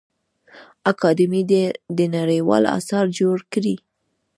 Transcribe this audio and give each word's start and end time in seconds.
اکاډمي 0.91 1.41
دي 1.97 2.05
نړیوال 2.17 2.63
اثار 2.77 3.05
جوړ 3.19 3.37
کړي. 3.53 3.75